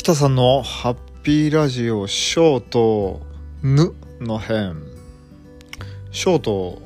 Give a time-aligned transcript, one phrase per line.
[0.00, 3.20] 北さんのハッピーラジオショート
[3.64, 3.92] 「ぬ」
[4.24, 4.80] の編。
[6.12, 6.80] ショート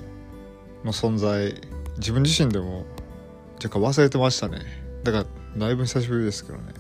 [0.83, 1.55] の存在
[1.99, 2.87] 自分自身でも
[3.63, 4.61] 若干忘れてましたね。
[5.05, 5.27] だから
[5.59, 6.73] だいぶ久しぶりですけどね。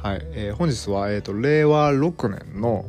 [0.00, 2.84] はい、えー本日は、えー、と令和6年の、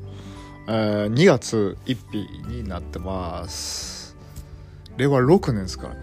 [0.68, 4.16] えー2月1日になってます。
[4.98, 6.02] 令和6年ですからね。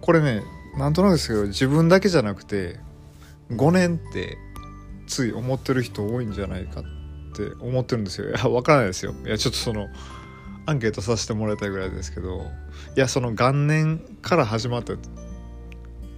[0.00, 0.42] これね
[0.78, 2.80] なんとなくですけど自分だけじゃなくて
[3.50, 4.38] 5年って
[5.12, 6.84] つい思ってる人多いんじゃないかっ
[7.34, 8.30] て思ってるんですよ。
[8.30, 9.14] いやわからないですよ。
[9.26, 9.88] いやちょっとその
[10.64, 12.46] アンケートさせてもらいたいぐらいですけど
[12.96, 14.94] いやその元年から始まった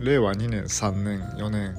[0.01, 1.75] 令和2年3年4年、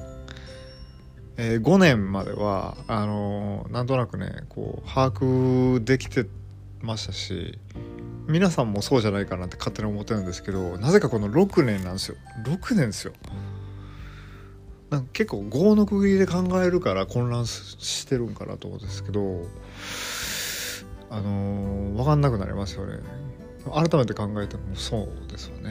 [1.36, 6.26] えー5年まではあのーなんとなくねこう把握できて
[6.82, 7.58] ましたし
[8.26, 12.16] 皆さんもそうじゃないかなって勝手に思ってるんですけどなぜかこの6年なんですよ。
[12.44, 13.12] 6年ですよ。
[14.90, 19.42] なんか結構5の区切りで考えるから混乱してるんかなと思うんですけど
[21.10, 22.98] あのー分かんなくなりますよね。
[23.72, 25.70] 改めて考えてもそうですよね。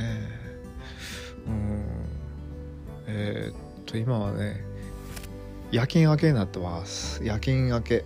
[1.47, 1.85] うん。
[3.07, 4.63] えーっと今はね
[5.71, 7.23] 夜勤明けになってます。
[7.23, 8.03] 夜勤明け。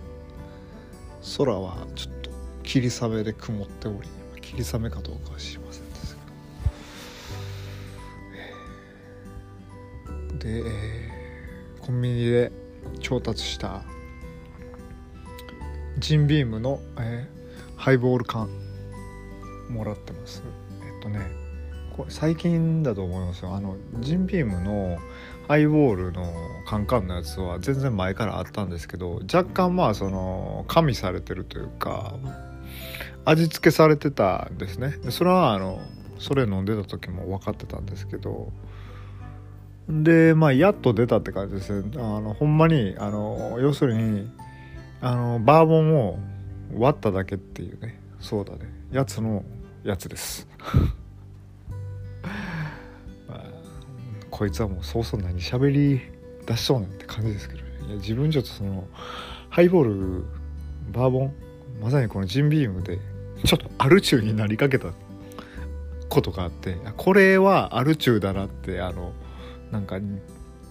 [1.38, 2.30] 空はちょっと
[2.62, 4.08] 霧雨で曇っており
[4.40, 5.69] 霧雨かどうかは知ります
[10.40, 11.20] で、えー
[11.80, 12.52] コンビニで
[13.00, 13.82] 調達した
[15.98, 17.40] ジンビームの、えー
[17.80, 18.50] ハイボール缶
[19.70, 20.42] もらってます。
[20.84, 21.30] えっとね
[21.96, 23.54] これ最近だと思いますよ。
[23.54, 24.98] あのジンビームの
[25.48, 26.30] ハイボールの
[26.66, 32.14] カンカンのやつは全然前からあったんですけど若干まあその加味されてるというか
[33.24, 34.98] 味付けされてたんですね。
[35.08, 35.80] それはあの
[36.18, 38.52] それ飲んでた時も分かってたんですけど
[39.88, 41.90] でまあやっと出たって感じですね。
[41.96, 44.30] あのほんまにあの要するに
[45.00, 46.18] あのバーボンを
[46.76, 48.60] 割っただけっていうねそうだね
[48.92, 49.44] やつの
[49.82, 50.46] やつです。
[53.26, 53.44] まあ
[54.30, 56.00] こいつはもうそうそう何喋り
[56.46, 57.70] 出しそうねんって感じですけどね。
[57.88, 58.86] いや自分ちょっとその
[59.48, 60.24] ハイボール
[60.92, 61.34] バーボン
[61.82, 62.98] まさにこのジンビームで
[63.44, 64.92] ちょっとアル中になりかけた
[66.08, 69.12] ことがあってこれはアル中だなってあの
[69.70, 69.96] なんか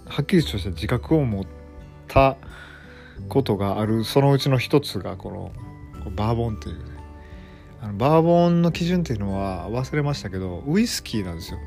[0.06, 1.46] はっきりとした自覚を持っ
[2.08, 2.38] た
[3.28, 7.00] ことがあるそのうちの一つがこのバーボンっていうね。
[7.82, 11.60] あのバーボンの基準っていうのは忘れましたけどウイスキーなんですよ。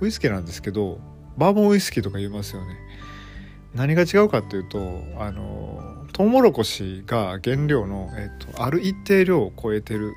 [0.00, 1.00] ウイスキーなんですけど
[1.36, 2.76] バーボンウイスキーとか言いますよね。
[3.74, 4.78] 何が違うかっていうと
[5.18, 10.12] あのトウモロコシが原料の、えっと、ある一定量を超えてる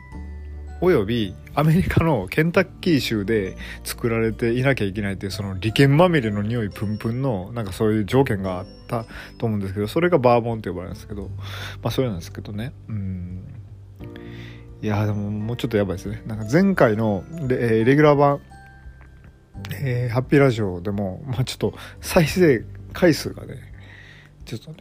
[0.84, 3.56] およびアメリカのケンタッキー州で
[3.86, 9.06] 作られていなきゃいけないっていうその利権まみれの匂いプンプンのなんかそういう条件があった
[9.38, 11.30] と思うんですけどそれがバーボンって呼ばれるんですけど
[11.82, 12.74] まあそれなんですけどね。
[12.90, 13.46] うん。
[14.82, 16.22] いやでももうちょっとやばいですね。
[16.28, 18.42] なんか前回のレ,、えレギュラー版、
[19.82, 23.56] えーハッピーラジオでもまあちょっと再生回数がね
[24.44, 24.80] ちょっとね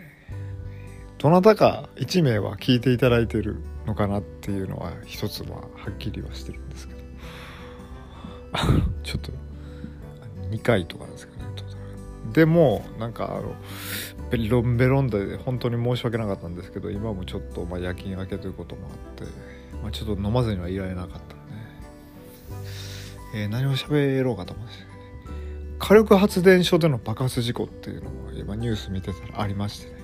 [1.18, 7.02] どなたか1名は聞いていただいてるのかなっていうのは一つははっきりはしてるんですけど。
[9.02, 9.32] ちょっと
[10.50, 11.52] 2回とかですけどね
[12.32, 13.54] でもなんかあの
[14.30, 19.24] ベロンベロンで本当に申し訳なかったんですけど今もちょっとまあ夜勤明けということもあって、
[19.82, 21.34] まあ、ちょっと飲まずにはいられなかったんで、
[23.34, 24.86] えー何を喋ろうかと思うんです
[25.78, 29.96] 火力発電所での爆発事故っていうのも今ニュース見てたらありましてね。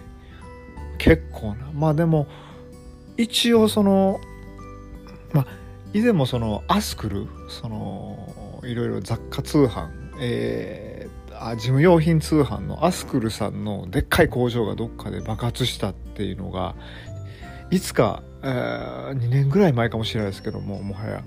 [0.98, 1.70] 結構な。
[1.72, 2.26] まあでも
[3.18, 4.20] 一応その
[5.32, 5.46] まあ
[5.92, 9.88] 以前もそのアスクルそのいろいろ雑貨通販
[10.20, 16.74] えーあ事務用品通販のアスクルさんのでっかい工場がどっかで爆発したっていうのが
[17.70, 21.22] いつか、え2年ぐらい前かもしれないですけどももはや。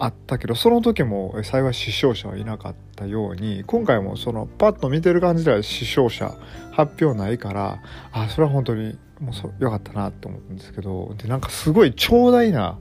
[0.00, 6.34] あったけどその時も幸い死傷者はいなかったように今回もそのパッと見てる感じでは死傷者
[6.72, 12.78] 発表ないからあそれは本当にもうそよかったなと思うんですけどでなんかすごい長大な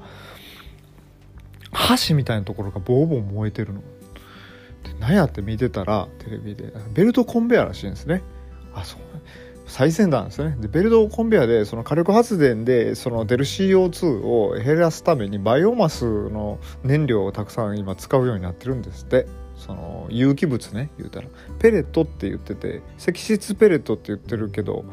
[1.72, 3.82] 箸みたいなところがボーボー燃えてるの。
[3.82, 3.86] で
[5.00, 8.24] 何やって見てたらテレビでベルトコンベヤらしいんですね。
[8.74, 9.00] あそう
[9.70, 10.58] 最先端ですね。
[10.60, 19.28] でベルトコンベヤでその火力発電でその出る CO2 を減らすためにバイオマスの燃料をたくさん今使うようになってるんですって。
[19.60, 21.28] その有機物ね言うたら。
[21.60, 24.86] ペレットって言ってて積質ペレットって言ってるけど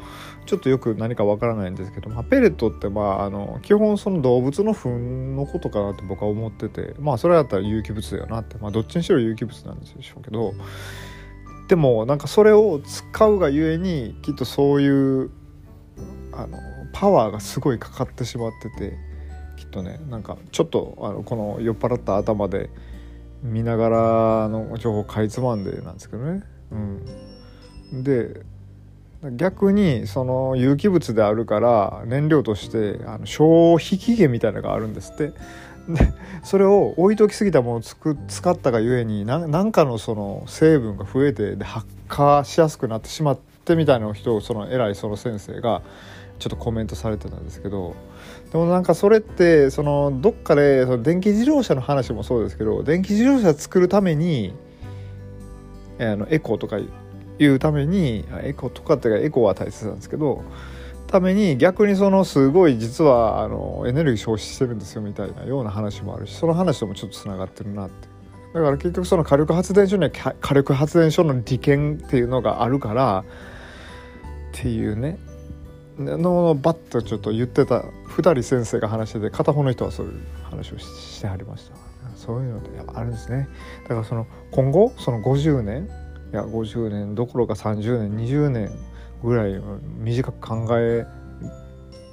[0.45, 8.57] ちょっとよく何かわからないんですけど、まあ、ペレットってまああの基本その動物の糞のことかなって僕は思っててまあそれだったら有機物だよなって。
[8.57, 10.53] まあどっちにしろ有機物なんでしょうけど
[11.67, 15.31] でもなんかそれを使うがゆえにきっとそういう
[16.31, 16.57] あの
[16.93, 18.97] パワーがすごいかかってしまってて
[19.57, 22.69] きっとねなんかちょっとあのこの酔っ払った頭で
[23.43, 26.43] 見ながらの情報かいつまんでなんですけどね。
[26.71, 28.41] うん、で
[29.35, 35.33] 逆にその有機物であるから燃料としてあの消費期限みたいなのがあるんですって。
[35.87, 36.13] で
[36.43, 45.81] それを置いときすぎたものをつく使ったがゆえに何かのその成分が増えてで発火しやすくなってしまってみたいな人をその偉いその先生が
[46.39, 47.95] ちょっとコメントされてたんですけど
[48.51, 54.53] でもなんかそれってそのどっかでその電気自動車の話もそうですけど電気自動車作るために
[55.99, 56.77] あのエコとか
[57.39, 60.43] いうためにエコとかっていうかエコは大切なんですけど
[61.07, 68.07] ために逆にそのすごい実はあのエネルギー消費してるんですよみたいなような話もあるしその話ともちょっとつながってるなって
[68.53, 73.23] だから結局その火力発電所には火力発電所の利権っていうのがあるから
[74.51, 75.17] っていうね。
[75.99, 81.75] のバッとちょっと言ってた2人先生が話してて片方の人はそういう話をしてはりました。
[82.15, 83.47] そういうのであるんですね。
[83.83, 85.89] だからその今後その50年
[86.31, 88.71] いや50年どころか30年20年
[89.23, 89.61] ぐらい
[89.99, 91.05] 短く考え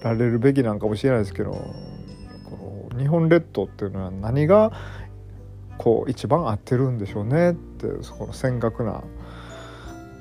[0.03, 4.73] られるべきなんかもしれないですけどこの日本列島っていうのは何が
[5.79, 9.03] こう一番合ってるんでしょうねってそこの尖閣な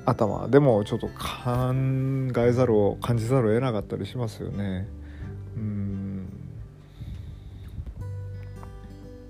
[0.06, 0.48] 頭。
[0.48, 1.12] でもちょっと考
[2.38, 4.86] えざるを感じざるを得なかったりしますよね。
[5.56, 6.28] うん。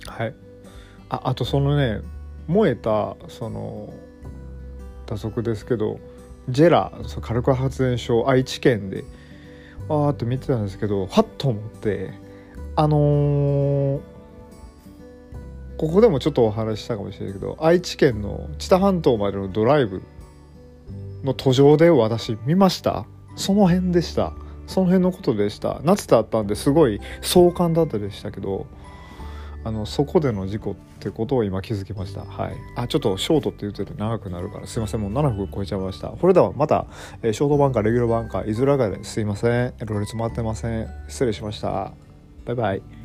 [0.06, 0.34] はい。
[1.10, 2.00] ああとそのね
[2.46, 3.92] 燃えたその
[5.06, 6.00] 打足ですけど
[6.48, 9.04] ジェラ火力発電所愛知県で
[9.88, 12.12] あーって見てたんですけどはっと思って
[12.76, 14.00] あのー、
[15.78, 20.02] ここでもちょっとお話したかもしれないけど愛知県の知多半島までのドライブ
[21.24, 23.06] の途上で私見ました。
[23.34, 24.34] その辺でした。
[24.66, 25.80] その辺のことでした。
[25.82, 28.66] 夏だったんですごい壮観だったでしたけど
[29.64, 32.24] あのそこでの事故ってことを今気づきました。
[32.24, 32.54] はい。
[32.76, 35.00] あちょっとショートって言ってて長くなるからすいません。
[35.00, 36.08] もう7分超えちゃいました。
[36.08, 36.86] これではまた、
[37.22, 39.74] えー、ショートバンカーレギュラーバンカーいずれかですいません。
[39.86, 40.88] ロレツ回ってません。
[41.08, 41.92] 失礼しました。
[42.44, 43.03] バイバイ。